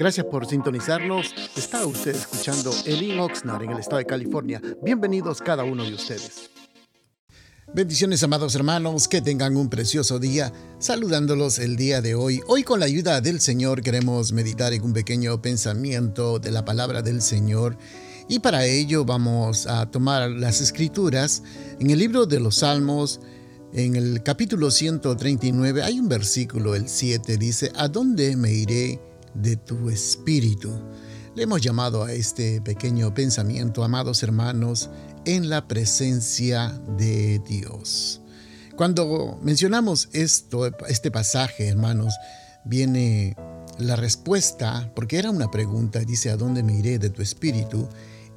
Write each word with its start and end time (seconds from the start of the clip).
Gracias 0.00 0.24
por 0.24 0.46
sintonizarnos. 0.46 1.34
Está 1.54 1.84
usted 1.84 2.16
escuchando 2.16 2.72
Elin 2.86 3.20
Oxnard 3.20 3.64
en 3.64 3.72
el 3.72 3.80
estado 3.80 3.98
de 3.98 4.06
California. 4.06 4.58
Bienvenidos 4.82 5.42
cada 5.42 5.62
uno 5.62 5.84
de 5.84 5.92
ustedes. 5.92 6.48
Bendiciones 7.74 8.22
amados 8.22 8.54
hermanos, 8.54 9.08
que 9.08 9.20
tengan 9.20 9.58
un 9.58 9.68
precioso 9.68 10.18
día, 10.18 10.54
saludándolos 10.78 11.58
el 11.58 11.76
día 11.76 12.00
de 12.00 12.14
hoy. 12.14 12.40
Hoy 12.46 12.62
con 12.62 12.80
la 12.80 12.86
ayuda 12.86 13.20
del 13.20 13.40
Señor 13.40 13.82
queremos 13.82 14.32
meditar 14.32 14.72
en 14.72 14.84
un 14.84 14.94
pequeño 14.94 15.42
pensamiento 15.42 16.38
de 16.38 16.50
la 16.50 16.64
palabra 16.64 17.02
del 17.02 17.20
Señor 17.20 17.76
y 18.26 18.38
para 18.38 18.64
ello 18.64 19.04
vamos 19.04 19.66
a 19.66 19.90
tomar 19.90 20.30
las 20.30 20.62
escrituras 20.62 21.42
en 21.78 21.90
el 21.90 21.98
libro 21.98 22.24
de 22.24 22.40
los 22.40 22.56
Salmos, 22.56 23.20
en 23.74 23.96
el 23.96 24.22
capítulo 24.22 24.70
139 24.70 25.82
hay 25.82 26.00
un 26.00 26.08
versículo, 26.08 26.74
el 26.74 26.88
7 26.88 27.36
dice, 27.36 27.70
¿a 27.76 27.86
dónde 27.86 28.34
me 28.34 28.50
iré 28.50 29.09
de 29.34 29.56
tu 29.56 29.90
espíritu? 29.90 30.70
Le 31.34 31.44
hemos 31.44 31.60
llamado 31.60 32.04
a 32.04 32.12
este 32.12 32.60
pequeño 32.60 33.14
pensamiento, 33.14 33.84
amados 33.84 34.22
hermanos, 34.22 34.90
en 35.24 35.48
la 35.48 35.68
presencia 35.68 36.80
de 36.96 37.38
Dios. 37.40 38.20
Cuando 38.76 39.38
mencionamos 39.42 40.08
esto, 40.12 40.66
este 40.88 41.10
pasaje, 41.10 41.68
hermanos, 41.68 42.14
viene 42.64 43.36
la 43.78 43.96
respuesta, 43.96 44.90
porque 44.94 45.18
era 45.18 45.30
una 45.30 45.50
pregunta, 45.50 46.00
dice, 46.00 46.30
¿a 46.30 46.36
dónde 46.36 46.62
me 46.62 46.78
iré 46.78 46.98
de 46.98 47.10
tu 47.10 47.22
espíritu? 47.22 47.88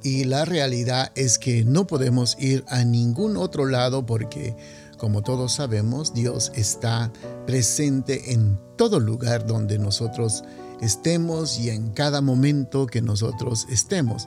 Y 0.02 0.24
la 0.24 0.44
realidad 0.44 1.12
es 1.14 1.38
que 1.38 1.64
no 1.64 1.86
podemos 1.86 2.36
ir 2.38 2.64
a 2.68 2.84
ningún 2.84 3.36
otro 3.38 3.64
lado 3.64 4.04
porque, 4.04 4.54
como 4.96 5.22
todos 5.22 5.52
sabemos, 5.52 6.14
Dios 6.14 6.52
está 6.54 7.12
presente 7.46 8.32
en 8.32 8.58
todo 8.76 9.00
lugar 9.00 9.46
donde 9.46 9.78
nosotros 9.78 10.44
estemos 10.80 11.58
y 11.58 11.70
en 11.70 11.90
cada 11.90 12.20
momento 12.20 12.86
que 12.86 13.02
nosotros 13.02 13.66
estemos 13.70 14.26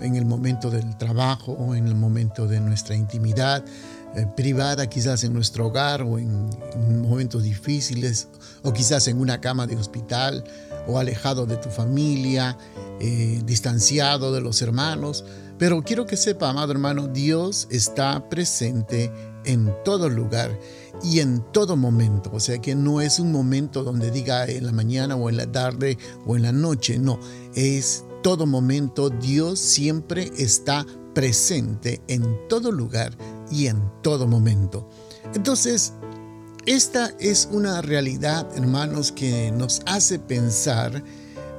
en 0.00 0.16
el 0.16 0.26
momento 0.26 0.70
del 0.70 0.96
trabajo 0.98 1.74
en 1.74 1.86
el 1.86 1.94
momento 1.94 2.46
de 2.46 2.60
nuestra 2.60 2.96
intimidad 2.96 3.64
eh, 4.16 4.26
privada, 4.36 4.88
quizás 4.88 5.24
en 5.24 5.32
nuestro 5.32 5.66
hogar 5.66 6.02
o 6.02 6.18
en, 6.18 6.48
momentos 7.02 7.42
difíciles, 7.42 8.28
o 8.62 8.72
quizás 8.72 9.08
en 9.08 9.18
una 9.18 9.40
cama 9.40 9.66
de 9.66 9.76
hospital 9.76 10.44
o 10.86 10.98
alejado 10.98 11.46
de 11.46 11.56
tu 11.56 11.68
familia, 11.68 12.56
eh, 13.00 13.42
distanciado 13.44 14.32
de 14.32 14.40
los 14.40 14.62
hermanos. 14.62 15.24
Pero 15.58 15.82
quiero 15.82 16.06
que 16.06 16.16
sepa, 16.16 16.50
amado 16.50 16.70
hermano, 16.70 17.08
Dios 17.08 17.66
está 17.70 18.28
presente 18.28 19.10
en 19.44 19.74
todo 19.84 20.08
lugar 20.08 20.58
y 21.02 21.20
en 21.20 21.42
todo 21.52 21.76
momento. 21.76 22.30
O 22.32 22.40
sea 22.40 22.60
que 22.60 22.74
no 22.74 23.00
es 23.00 23.18
un 23.18 23.32
momento 23.32 23.84
donde 23.84 24.10
diga 24.10 24.46
en 24.46 24.66
la 24.66 24.72
mañana 24.72 25.16
o 25.16 25.28
en 25.28 25.36
la 25.36 25.50
tarde 25.50 25.98
o 26.26 26.36
en 26.36 26.42
la 26.42 26.52
noche. 26.52 26.98
No, 26.98 27.18
es 27.54 28.04
todo 28.22 28.46
momento, 28.46 29.10
Dios 29.10 29.58
siempre 29.58 30.30
está 30.38 30.86
presente 31.14 32.00
en 32.08 32.48
todo 32.48 32.72
lugar 32.72 33.16
y 33.50 33.66
en 33.66 33.82
todo 34.02 34.26
momento. 34.26 34.88
Entonces, 35.34 35.92
esta 36.66 37.12
es 37.20 37.48
una 37.52 37.82
realidad, 37.82 38.48
hermanos, 38.56 39.12
que 39.12 39.52
nos 39.52 39.82
hace 39.84 40.18
pensar 40.18 41.04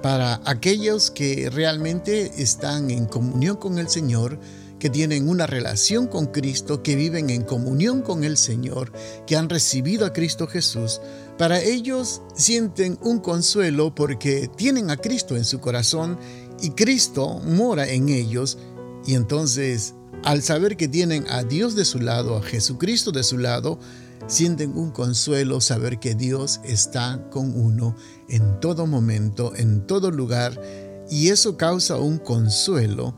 para 0.01 0.41
aquellos 0.45 1.11
que 1.11 1.49
realmente 1.51 2.41
están 2.41 2.89
en 2.89 3.05
comunión 3.05 3.57
con 3.57 3.77
el 3.77 3.87
Señor, 3.87 4.39
que 4.79 4.89
tienen 4.89 5.29
una 5.29 5.47
relación 5.47 6.07
con 6.07 6.27
Cristo, 6.27 6.83
que 6.83 6.95
viven 6.95 7.29
en 7.29 7.43
comunión 7.43 8.01
con 8.01 8.23
el 8.23 8.37
Señor, 8.37 8.91
que 9.25 9.35
han 9.35 9.49
recibido 9.49 10.05
a 10.05 10.13
Cristo 10.13 10.47
Jesús, 10.47 11.01
para 11.37 11.61
ellos 11.61 12.21
sienten 12.35 12.97
un 13.01 13.19
consuelo 13.19 13.93
porque 13.93 14.49
tienen 14.55 14.89
a 14.89 14.97
Cristo 14.97 15.35
en 15.35 15.45
su 15.45 15.59
corazón 15.59 16.17
y 16.61 16.71
Cristo 16.71 17.39
mora 17.39 17.87
en 17.87 18.09
ellos. 18.09 18.57
Y 19.05 19.15
entonces 19.15 19.93
al 20.25 20.41
saber 20.41 20.75
que 20.75 20.87
tienen 20.87 21.25
a 21.29 21.43
Dios 21.43 21.75
de 21.75 21.85
su 21.85 21.99
lado, 21.99 22.37
a 22.37 22.41
Jesucristo 22.41 23.11
de 23.11 23.23
su 23.23 23.37
lado, 23.37 23.77
sienten 24.25 24.75
un 24.75 24.89
consuelo 24.89 25.61
saber 25.61 25.99
que 25.99 26.15
Dios 26.15 26.61
está 26.63 27.29
con 27.29 27.55
uno 27.55 27.95
en 28.27 28.59
todo 28.59 28.87
momento, 28.87 29.53
en 29.55 29.85
todo 29.85 30.09
lugar, 30.09 30.59
y 31.11 31.29
eso 31.29 31.57
causa 31.57 31.97
un 31.97 32.17
consuelo 32.17 33.13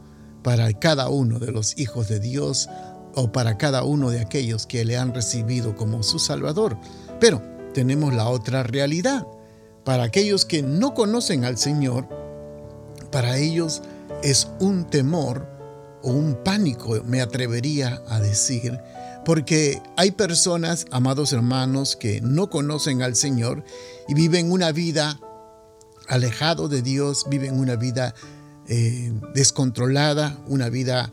para 0.47 0.71
cada 0.71 1.09
uno 1.09 1.39
de 1.39 1.51
los 1.51 1.77
hijos 1.77 2.07
de 2.07 2.21
Dios 2.21 2.69
o 3.15 3.33
para 3.33 3.57
cada 3.57 3.83
uno 3.83 4.11
de 4.11 4.21
aquellos 4.21 4.65
que 4.65 4.85
le 4.85 4.95
han 4.95 5.13
recibido 5.13 5.75
como 5.75 6.03
su 6.03 6.19
Salvador. 6.19 6.77
Pero 7.19 7.41
tenemos 7.73 8.13
la 8.13 8.29
otra 8.29 8.63
realidad. 8.63 9.27
Para 9.83 10.03
aquellos 10.03 10.45
que 10.45 10.61
no 10.61 10.93
conocen 10.93 11.43
al 11.43 11.57
Señor, 11.57 12.07
para 13.11 13.35
ellos 13.37 13.81
es 14.23 14.47
un 14.61 14.85
temor 14.85 15.45
o 16.01 16.11
un 16.11 16.41
pánico, 16.45 16.97
me 17.03 17.19
atrevería 17.19 18.01
a 18.07 18.21
decir, 18.21 18.79
porque 19.25 19.81
hay 19.97 20.11
personas, 20.11 20.85
amados 20.91 21.33
hermanos, 21.33 21.97
que 21.97 22.21
no 22.21 22.49
conocen 22.49 23.01
al 23.01 23.17
Señor 23.17 23.65
y 24.07 24.13
viven 24.13 24.49
una 24.49 24.71
vida 24.71 25.19
alejado 26.07 26.69
de 26.69 26.81
Dios, 26.81 27.25
viven 27.29 27.59
una 27.59 27.75
vida 27.75 28.15
eh, 28.69 29.13
descontrolada, 29.33 30.37
una 30.47 30.69
vida 30.69 31.11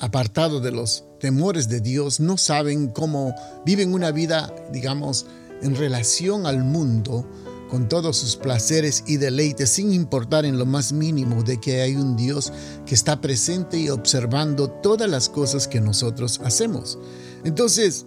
apartado 0.00 0.60
de 0.60 0.70
los 0.70 1.04
temores 1.20 1.68
de 1.68 1.80
Dios, 1.80 2.20
no 2.20 2.36
saben 2.36 2.88
cómo 2.88 3.34
viven 3.64 3.94
una 3.94 4.10
vida, 4.10 4.54
digamos, 4.72 5.26
en 5.62 5.76
relación 5.76 6.46
al 6.46 6.62
mundo, 6.62 7.26
con 7.70 7.88
todos 7.88 8.18
sus 8.18 8.36
placeres 8.36 9.02
y 9.06 9.16
deleites, 9.16 9.70
sin 9.70 9.92
importar 9.92 10.44
en 10.44 10.58
lo 10.58 10.66
más 10.66 10.92
mínimo 10.92 11.42
de 11.42 11.58
que 11.60 11.80
hay 11.80 11.96
un 11.96 12.16
Dios 12.16 12.52
que 12.86 12.94
está 12.94 13.20
presente 13.20 13.78
y 13.78 13.88
observando 13.88 14.68
todas 14.68 15.08
las 15.08 15.28
cosas 15.28 15.66
que 15.66 15.80
nosotros 15.80 16.40
hacemos. 16.44 16.98
Entonces, 17.44 18.06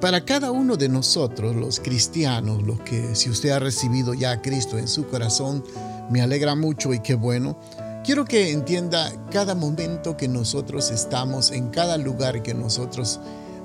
para 0.00 0.24
cada 0.24 0.50
uno 0.50 0.76
de 0.76 0.88
nosotros, 0.88 1.56
los 1.56 1.80
cristianos, 1.80 2.62
los 2.62 2.80
que 2.80 3.14
si 3.14 3.30
usted 3.30 3.50
ha 3.50 3.58
recibido 3.58 4.14
ya 4.14 4.32
a 4.32 4.42
Cristo 4.42 4.78
en 4.78 4.88
su 4.88 5.06
corazón, 5.06 5.64
me 6.10 6.20
alegra 6.20 6.54
mucho 6.54 6.92
y 6.92 7.00
qué 7.00 7.14
bueno. 7.14 7.58
Quiero 8.04 8.24
que 8.24 8.52
entienda 8.52 9.12
cada 9.30 9.54
momento 9.54 10.16
que 10.16 10.28
nosotros 10.28 10.90
estamos, 10.90 11.50
en 11.50 11.68
cada 11.68 11.98
lugar 11.98 12.42
que 12.42 12.54
nosotros 12.54 13.20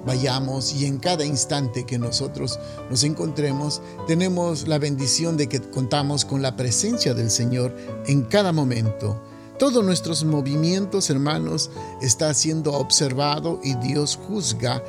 vayamos 0.05 0.73
y 0.73 0.85
en 0.85 0.97
cada 0.97 1.25
instante 1.25 1.85
que 1.85 1.97
nosotros 1.97 2.59
nos 2.89 3.03
encontremos, 3.03 3.81
tenemos 4.07 4.67
la 4.67 4.79
bendición 4.79 5.37
de 5.37 5.47
que 5.47 5.61
contamos 5.61 6.25
con 6.25 6.41
la 6.41 6.55
presencia 6.55 7.13
del 7.13 7.29
Señor 7.29 7.75
en 8.05 8.23
cada 8.23 8.51
momento. 8.51 9.21
Todos 9.59 9.85
nuestros 9.85 10.25
movimientos, 10.25 11.09
hermanos, 11.09 11.69
está 12.01 12.33
siendo 12.33 12.73
observado 12.73 13.59
y 13.63 13.75
Dios 13.75 14.19
juzga. 14.27 14.83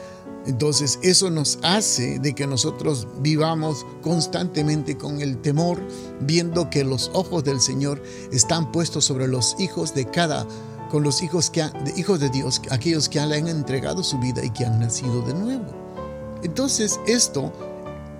Entonces 0.46 0.98
eso 1.02 1.30
nos 1.30 1.58
hace 1.62 2.18
de 2.18 2.34
que 2.34 2.46
nosotros 2.46 3.06
vivamos 3.20 3.86
constantemente 4.02 4.96
con 4.96 5.20
el 5.20 5.38
temor, 5.40 5.80
viendo 6.20 6.68
que 6.68 6.84
los 6.84 7.10
ojos 7.14 7.44
del 7.44 7.60
Señor 7.60 8.02
están 8.30 8.70
puestos 8.70 9.04
sobre 9.04 9.26
los 9.26 9.56
hijos 9.58 9.94
de 9.94 10.04
cada 10.04 10.46
con 10.90 11.02
los 11.02 11.22
hijos, 11.22 11.50
que, 11.50 11.64
hijos 11.96 12.20
de 12.20 12.28
Dios, 12.28 12.60
aquellos 12.70 13.08
que 13.08 13.24
le 13.24 13.36
han 13.36 13.48
entregado 13.48 14.04
su 14.04 14.18
vida 14.18 14.44
y 14.44 14.50
que 14.50 14.64
han 14.64 14.78
nacido 14.78 15.22
de 15.22 15.34
nuevo. 15.34 15.64
Entonces 16.42 17.00
esto 17.06 17.52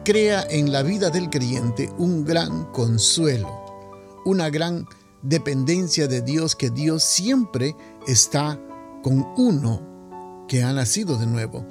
crea 0.04 0.46
en 0.50 0.72
la 0.72 0.82
vida 0.82 1.10
del 1.10 1.30
creyente 1.30 1.92
un 1.98 2.24
gran 2.24 2.64
consuelo, 2.72 3.48
una 4.24 4.50
gran 4.50 4.86
dependencia 5.22 6.08
de 6.08 6.22
Dios, 6.22 6.56
que 6.56 6.70
Dios 6.70 7.02
siempre 7.02 7.76
está 8.06 8.58
con 9.02 9.26
uno 9.36 10.46
que 10.48 10.62
ha 10.62 10.72
nacido 10.72 11.16
de 11.16 11.26
nuevo. 11.26 11.64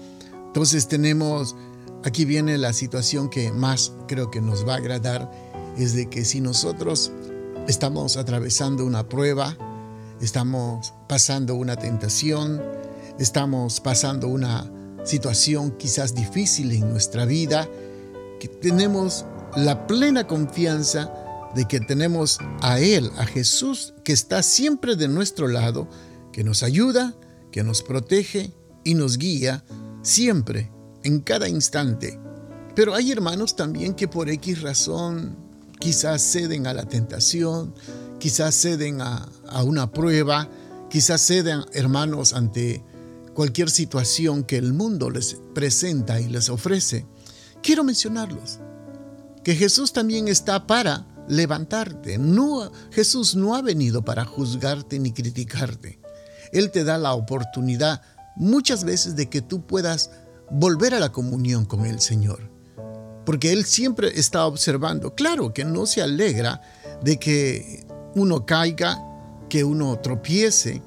Entonces 0.53 0.87
tenemos, 0.87 1.55
aquí 2.03 2.25
viene 2.25 2.59
la 2.59 2.73
situación 2.73 3.27
que 3.27 3.51
más 3.51 3.91
creo 4.07 4.29
que 4.29 4.39
nos 4.39 4.67
va 4.67 4.75
a 4.75 4.77
agradar, 4.77 5.31
es 5.79 5.95
de 5.95 6.11
que 6.11 6.23
si 6.25 6.41
nosotros 6.41 7.11
estamos 7.67 8.17
atravesando 8.17 8.85
una 8.85 9.09
prueba, 9.09 9.57
estamos 10.21 10.93
pasando 11.09 11.55
una 11.55 11.75
tentación, 11.75 12.61
estamos 13.17 13.79
pasando 13.79 14.27
una 14.27 14.71
situación 15.03 15.71
quizás 15.71 16.13
difícil 16.13 16.71
en 16.71 16.87
nuestra 16.87 17.25
vida, 17.25 17.67
que 18.39 18.47
tenemos 18.47 19.25
la 19.55 19.87
plena 19.87 20.27
confianza 20.27 21.11
de 21.55 21.65
que 21.65 21.79
tenemos 21.79 22.37
a 22.61 22.79
Él, 22.79 23.09
a 23.17 23.25
Jesús, 23.25 23.95
que 24.03 24.13
está 24.13 24.43
siempre 24.43 24.97
de 24.97 25.07
nuestro 25.07 25.47
lado, 25.47 25.87
que 26.31 26.43
nos 26.43 26.61
ayuda, 26.61 27.15
que 27.51 27.63
nos 27.63 27.81
protege 27.81 28.51
y 28.83 28.93
nos 28.93 29.17
guía 29.17 29.63
siempre, 30.03 30.71
en 31.03 31.21
cada 31.21 31.49
instante. 31.49 32.19
Pero 32.75 32.93
hay 32.93 33.11
hermanos 33.11 33.55
también 33.55 33.95
que 33.95 34.07
por 34.07 34.29
X 34.29 34.61
razón 34.61 35.35
quizás 35.79 36.21
ceden 36.21 36.67
a 36.67 36.73
la 36.73 36.85
tentación, 36.85 37.73
quizás 38.19 38.55
ceden 38.55 39.01
a, 39.01 39.27
una 39.63 39.91
prueba, 39.91 40.49
quizás 40.89 41.21
ceden, 41.21 41.61
hermanos, 41.73 42.33
ante 42.33 42.83
cualquier 43.33 43.69
situación 43.69 44.43
que 44.43 44.57
el 44.57 44.73
mundo 44.73 45.09
les 45.09 45.37
presenta 45.53 46.19
y 46.21 46.29
les 46.29 46.49
ofrece. 46.49 47.05
Quiero 47.61 47.83
mencionarlos, 47.83 48.59
que 49.43 49.55
Jesús 49.55 49.93
también 49.93 50.27
está 50.27 50.67
para 50.67 51.05
levantarte. 51.27 52.17
No, 52.17 52.71
Jesús 52.91 53.35
no 53.35 53.55
ha 53.55 53.61
venido 53.61 54.03
para 54.03 54.25
juzgarte 54.25 54.99
ni 54.99 55.11
criticarte. 55.11 55.99
Él 56.51 56.71
te 56.71 56.83
da 56.83 56.97
la 56.97 57.13
oportunidad 57.13 58.01
muchas 58.35 58.83
veces 58.83 59.15
de 59.15 59.29
que 59.29 59.41
tú 59.41 59.65
puedas 59.65 60.11
volver 60.49 60.93
a 60.93 60.99
la 60.99 61.11
comunión 61.11 61.65
con 61.65 61.85
el 61.85 61.99
Señor. 61.99 62.49
Porque 63.25 63.53
Él 63.53 63.65
siempre 63.65 64.19
está 64.19 64.45
observando. 64.45 65.15
Claro 65.15 65.53
que 65.53 65.65
no 65.65 65.85
se 65.85 66.01
alegra 66.01 66.61
de 67.03 67.17
que 67.17 67.85
uno 68.15 68.45
caiga, 68.45 69.01
que 69.49 69.63
uno 69.63 69.97
tropiece, 69.99 70.81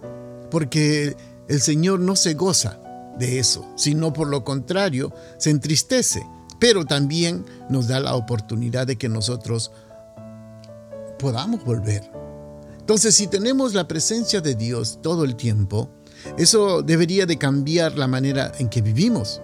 porque 0.51 1.17
el 1.49 1.61
Señor 1.61 2.01
no 2.01 2.17
se 2.17 2.35
goza 2.35 2.81
de 3.19 3.39
eso, 3.39 3.67
sino 3.77 4.13
por 4.13 4.29
lo 4.29 4.45
contrario, 4.45 5.13
se 5.39 5.51
entristece, 5.51 6.27
pero 6.59 6.85
también 6.85 7.45
nos 7.71 7.89
da 7.89 8.01
la 8.01 8.15
oportunidad 8.15 8.87
de 8.87 8.97
que 8.97 9.09
nosotros 9.09 9.73
podamos 11.19 11.65
volver. 11.65 12.11
Entonces, 12.79 13.15
si 13.15 13.27
tenemos 13.27 13.75
la 13.75 13.89
presencia 13.89 14.41
de 14.41 14.55
Dios 14.55 15.01
todo 15.03 15.25
el 15.25 15.35
tiempo, 15.35 15.91
eso 16.39 16.83
debería 16.83 17.27
de 17.27 17.39
cambiar 17.39 17.97
la 17.97 18.09
manera 18.09 18.53
en 18.59 18.69
que 18.69 18.83
vivimos. 18.83 19.41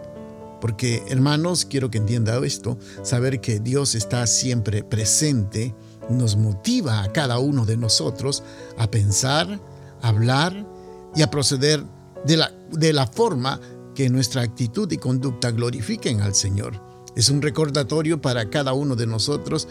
Porque, 0.61 1.03
hermanos, 1.09 1.65
quiero 1.65 1.91
que 1.91 1.99
entienda 1.99 2.39
esto, 2.45 2.79
saber 3.03 3.41
que 3.41 3.59
Dios 3.59 3.95
está 3.95 4.27
siempre 4.27 4.85
presente 4.85 5.75
nos 6.11 6.37
motiva 6.37 7.03
a 7.03 7.13
cada 7.13 7.39
uno 7.39 7.65
de 7.65 7.77
nosotros 7.77 8.43
a 8.79 8.91
pensar, 8.91 9.61
a 10.03 10.09
hablar 10.09 10.67
y 11.15 11.23
a 11.23 11.31
proceder 11.31 11.85
de 12.25 12.37
la, 12.37 12.53
de 12.71 12.93
la 12.93 13.07
forma 13.07 13.61
que 13.95 14.09
nuestra 14.09 14.43
actitud 14.43 14.91
y 14.91 14.97
conducta 14.97 15.51
glorifiquen 15.51 16.21
al 16.21 16.35
Señor. 16.35 16.81
Es 17.15 17.29
un 17.29 17.43
recordatorio 17.43 18.23
para 18.23 18.49
cada 18.49 18.73
uno 18.73 18.97
de 18.97 19.07
nosotros 19.07 19.69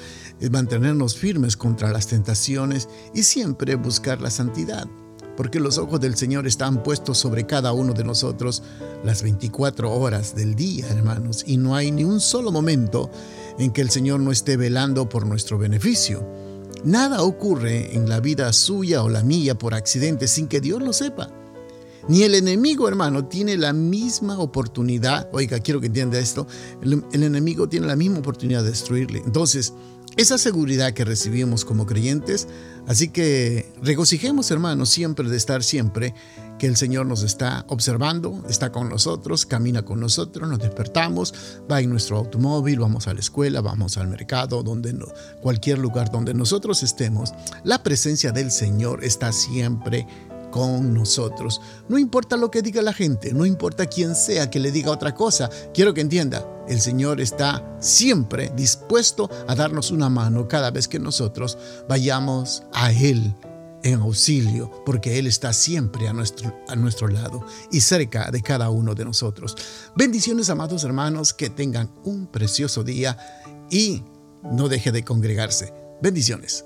mantenernos 0.51 1.17
firmes 1.17 1.57
contra 1.57 1.91
las 1.91 2.05
tentaciones 2.07 2.87
y 3.15 3.23
siempre 3.23 3.75
buscar 3.75 4.21
la 4.21 4.29
santidad, 4.29 4.85
porque 5.35 5.59
los 5.59 5.77
ojos 5.77 5.99
del 5.99 6.15
Señor 6.15 6.47
están 6.47 6.83
puestos 6.83 7.17
sobre 7.17 7.45
cada 7.45 7.73
uno 7.73 7.93
de 7.93 8.03
nosotros 8.03 8.63
las 9.03 9.23
24 9.23 9.91
horas 9.91 10.35
del 10.35 10.55
día, 10.55 10.87
hermanos, 10.89 11.43
y 11.47 11.57
no 11.57 11.75
hay 11.75 11.91
ni 11.91 12.03
un 12.03 12.19
solo 12.19 12.51
momento 12.51 13.09
en 13.57 13.71
que 13.71 13.81
el 13.81 13.89
Señor 13.89 14.19
no 14.19 14.31
esté 14.31 14.57
velando 14.57 15.07
por 15.09 15.25
nuestro 15.25 15.57
beneficio. 15.57 16.25
Nada 16.83 17.21
ocurre 17.21 17.95
en 17.95 18.09
la 18.09 18.19
vida 18.19 18.51
suya 18.53 19.03
o 19.03 19.09
la 19.09 19.23
mía 19.23 19.55
por 19.55 19.73
accidente 19.73 20.27
sin 20.27 20.47
que 20.47 20.61
Dios 20.61 20.81
lo 20.81 20.93
sepa. 20.93 21.29
Ni 22.07 22.23
el 22.23 22.33
enemigo, 22.33 22.87
hermano, 22.87 23.25
tiene 23.25 23.57
la 23.57 23.73
misma 23.73 24.39
oportunidad. 24.39 25.29
Oiga, 25.33 25.59
quiero 25.59 25.79
que 25.79 25.87
entienda 25.87 26.17
esto. 26.17 26.47
El, 26.81 27.23
enemigo 27.23 27.69
tiene 27.69 27.85
la 27.85 27.95
misma 27.95 28.19
oportunidad 28.19 28.63
de 28.63 28.71
destruirle. 28.71 29.21
Entonces, 29.23 29.73
esa 30.17 30.37
seguridad 30.37 30.93
que 30.93 31.05
recibimos 31.05 31.63
como 31.65 31.85
creyentes, 31.85 32.47
así 32.87 33.09
que 33.09 33.71
regocijemos, 33.81 34.51
hermanos, 34.51 34.89
siempre 34.89 35.29
de 35.29 35.37
estar 35.37 35.63
siempre 35.63 36.13
que 36.59 36.67
el 36.67 36.75
Señor 36.75 37.07
nos 37.07 37.23
está 37.23 37.65
observando, 37.69 38.43
está 38.47 38.71
con 38.71 38.87
nosotros, 38.87 39.45
camina 39.45 39.83
con 39.83 39.99
nosotros, 39.99 40.47
nos 40.47 40.59
despertamos, 40.59 41.33
va 41.71 41.81
en 41.81 41.89
nuestro 41.89 42.17
automóvil, 42.17 42.79
vamos 42.79 43.07
a 43.07 43.13
la 43.13 43.19
escuela, 43.19 43.61
vamos 43.61 43.97
al 43.97 44.09
mercado, 44.09 44.61
donde 44.61 44.95
cualquier 45.41 45.79
lugar 45.79 46.11
donde 46.11 46.33
nosotros 46.33 46.83
estemos, 46.83 47.33
la 47.63 47.81
presencia 47.81 48.31
del 48.31 48.51
Señor 48.51 49.03
está 49.03 49.31
siempre 49.31 50.05
con 50.51 50.93
nosotros. 50.93 51.61
No 51.89 51.97
importa 51.97 52.37
lo 52.37 52.51
que 52.51 52.61
diga 52.61 52.81
la 52.81 52.93
gente, 52.93 53.33
no 53.33 53.45
importa 53.45 53.87
quién 53.87 54.13
sea 54.13 54.49
que 54.49 54.59
le 54.59 54.71
diga 54.71 54.91
otra 54.91 55.15
cosa, 55.15 55.49
quiero 55.73 55.93
que 55.93 56.01
entienda, 56.01 56.45
el 56.67 56.79
Señor 56.79 57.19
está 57.19 57.77
siempre 57.79 58.51
dispuesto 58.55 59.29
a 59.47 59.55
darnos 59.55 59.91
una 59.91 60.09
mano 60.09 60.47
cada 60.47 60.69
vez 60.69 60.87
que 60.87 60.99
nosotros 60.99 61.57
vayamos 61.89 62.63
a 62.73 62.91
Él 62.91 63.35
en 63.83 63.99
auxilio, 64.01 64.71
porque 64.85 65.17
Él 65.17 65.27
está 65.27 65.53
siempre 65.53 66.07
a 66.07 66.13
nuestro, 66.13 66.55
a 66.67 66.75
nuestro 66.75 67.07
lado 67.07 67.45
y 67.71 67.81
cerca 67.81 68.29
de 68.29 68.41
cada 68.41 68.69
uno 68.69 68.93
de 68.93 69.05
nosotros. 69.05 69.55
Bendiciones, 69.95 70.49
amados 70.49 70.83
hermanos, 70.83 71.33
que 71.33 71.49
tengan 71.49 71.89
un 72.03 72.27
precioso 72.27 72.83
día 72.83 73.17
y 73.69 74.03
no 74.43 74.69
deje 74.69 74.91
de 74.91 75.03
congregarse. 75.03 75.73
Bendiciones. 76.01 76.65